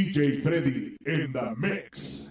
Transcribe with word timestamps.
DJ 0.00 0.40
Freddy 0.42 0.96
in 1.04 1.30
the 1.30 1.54
mix. 1.58 2.30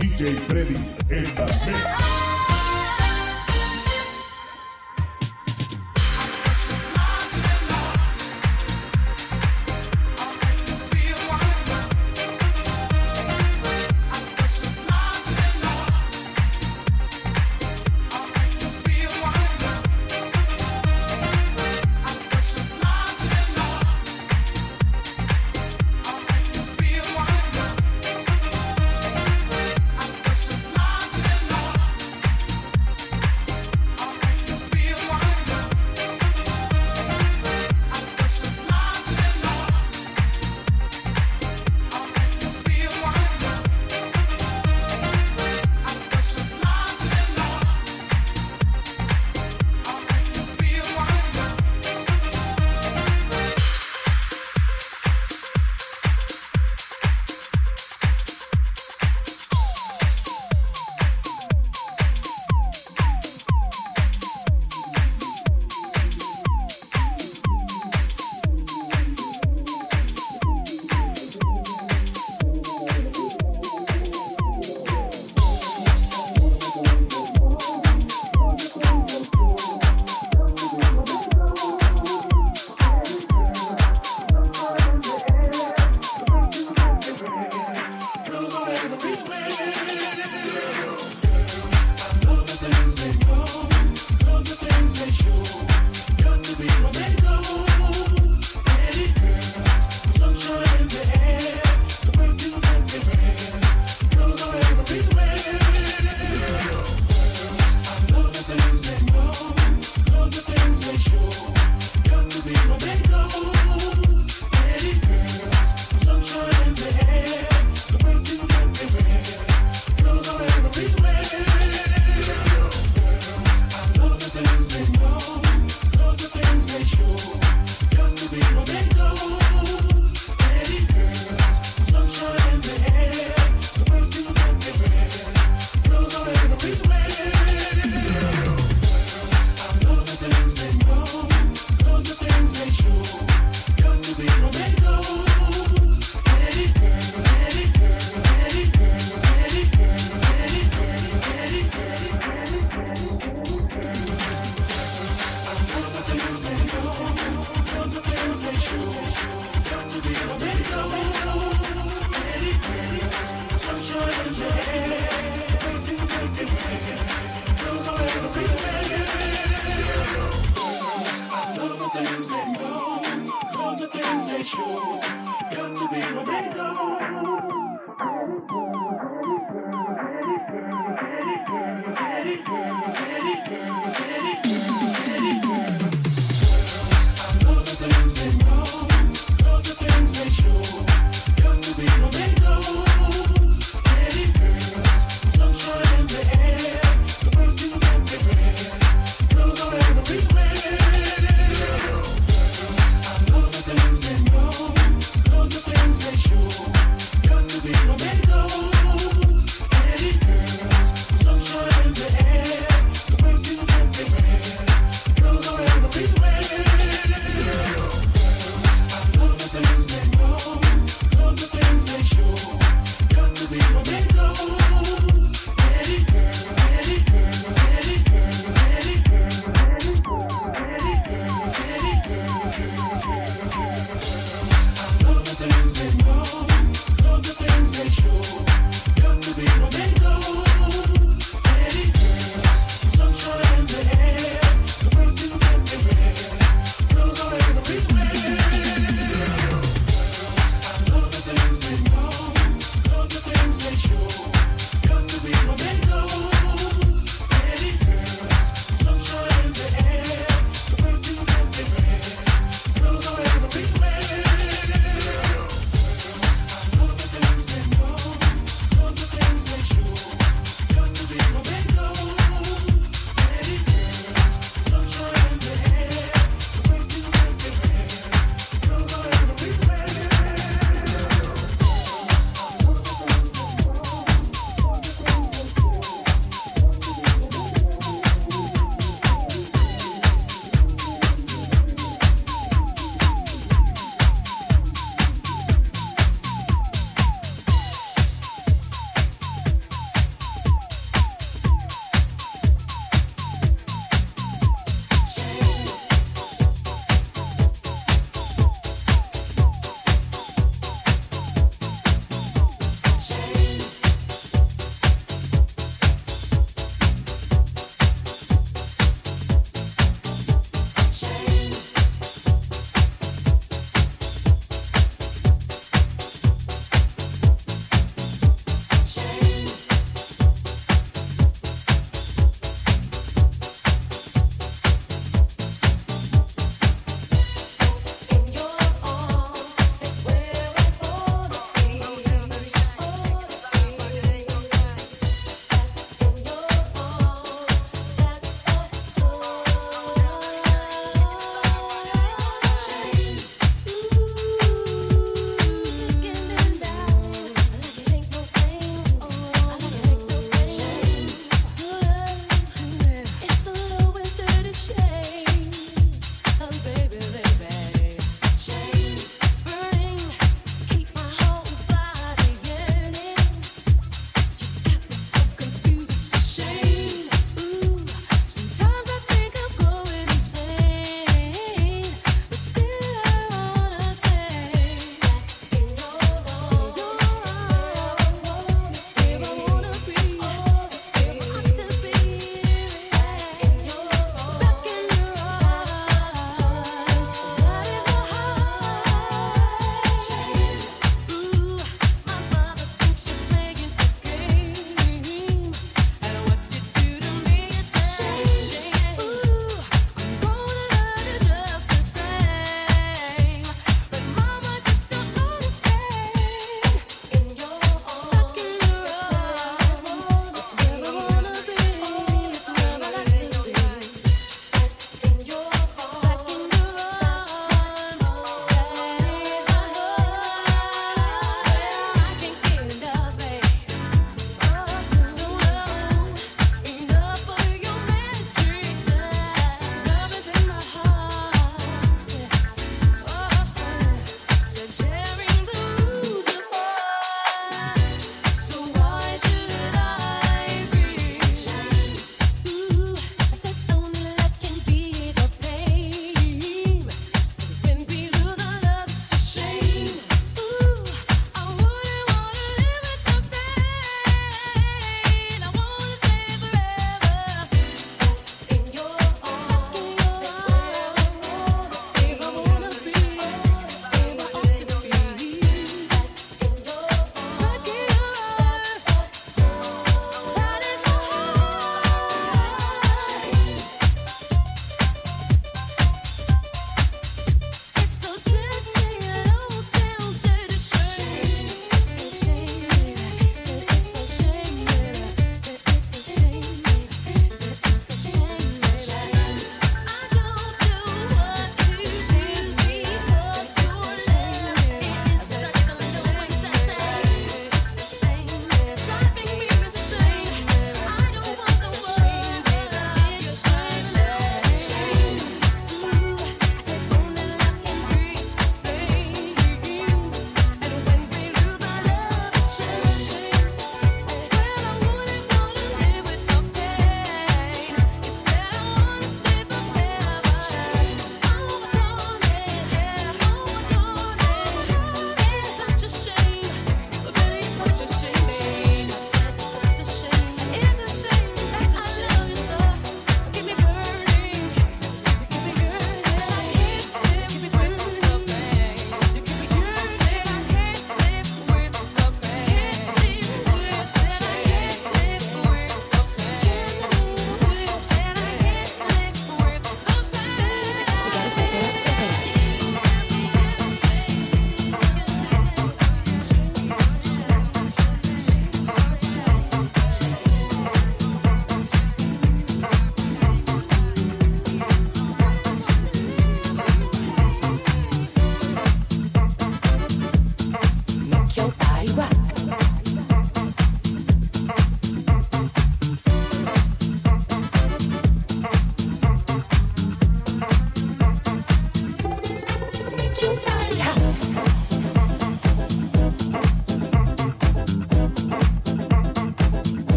DJ 0.00 0.34
Freddy 0.48 0.76
en 1.08 1.24
la 1.36 2.17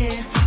yeah. 0.00 0.39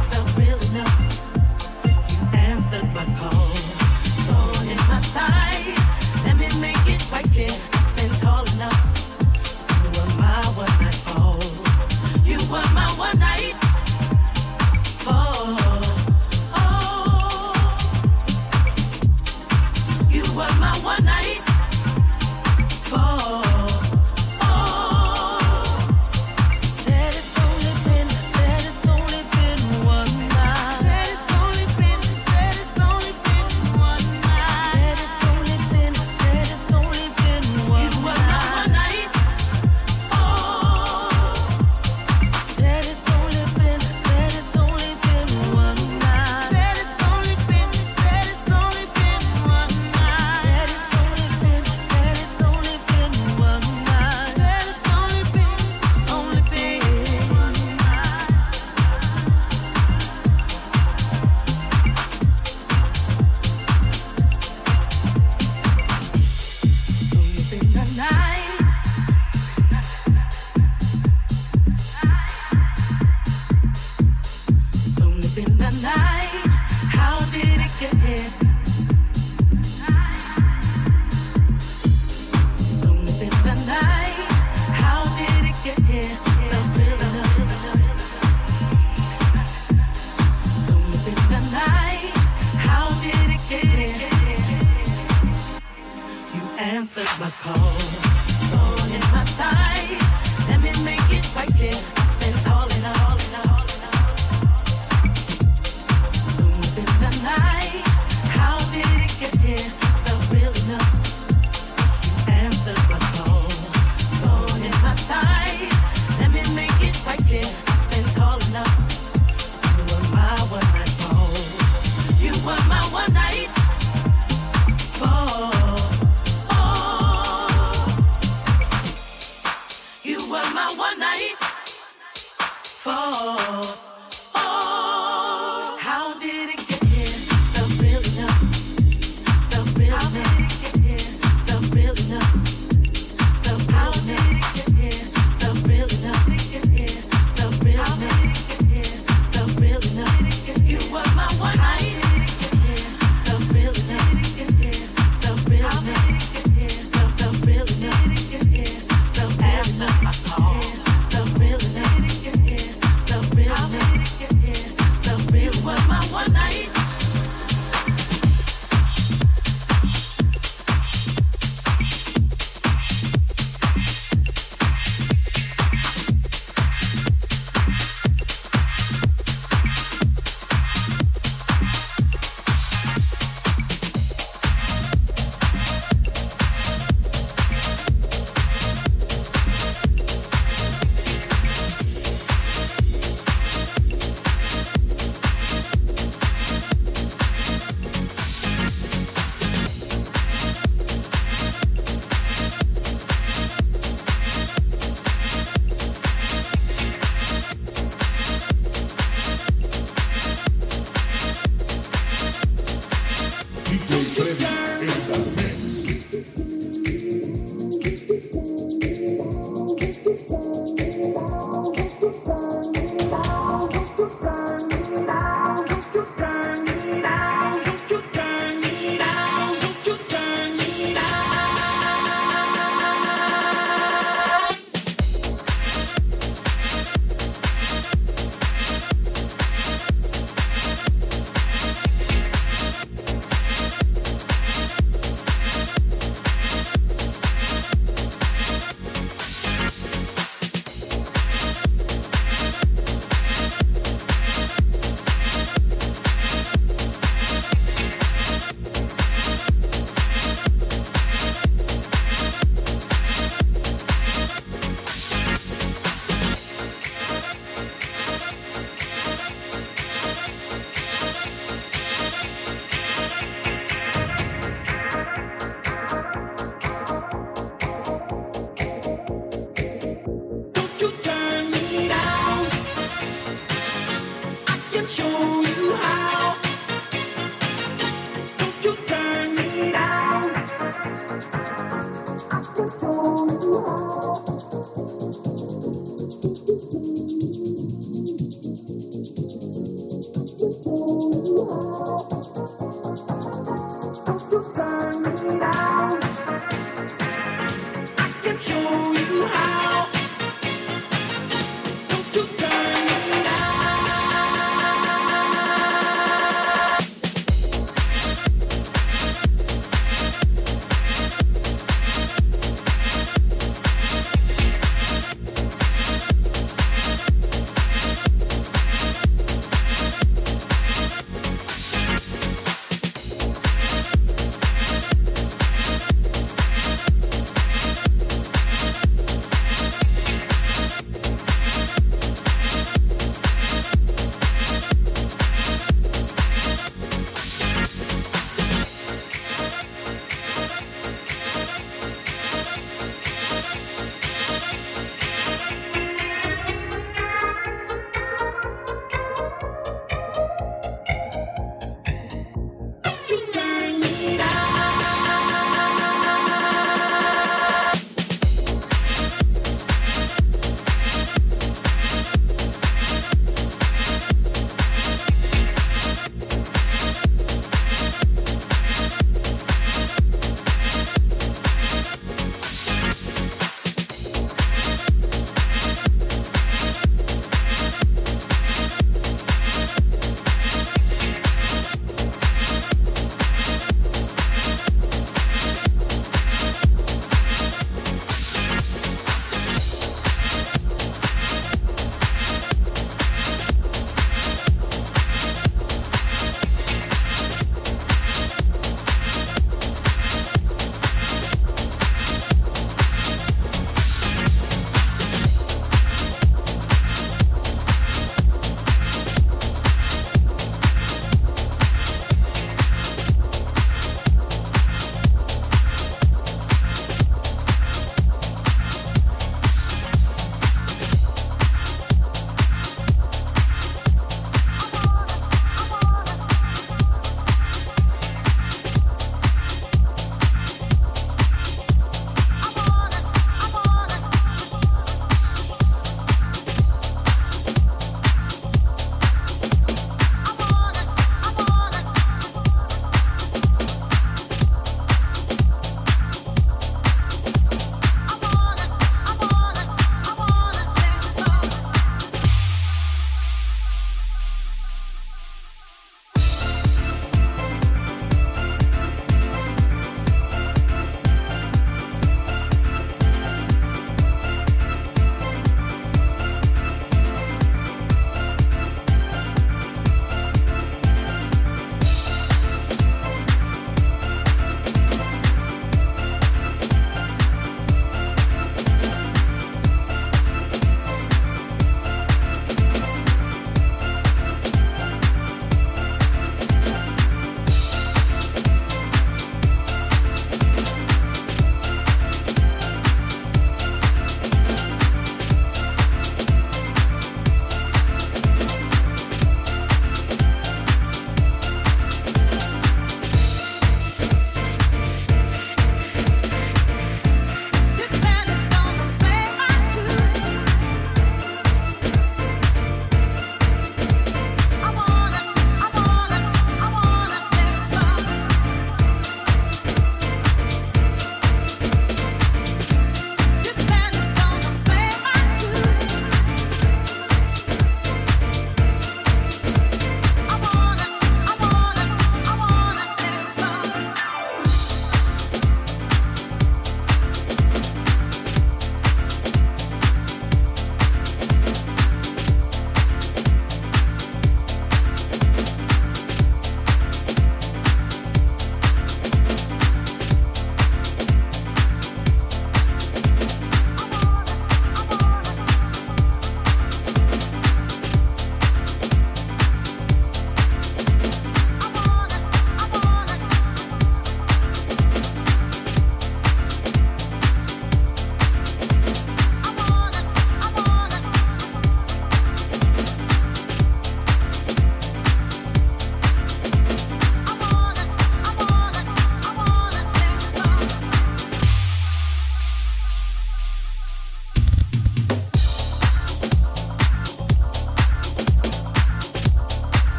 Fall. 132.84 133.73